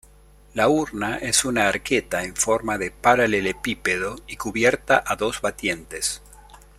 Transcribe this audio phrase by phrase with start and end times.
[0.55, 6.23] La urna es una arqueta en forma de paralelepípedo y cubierta a dos batientes.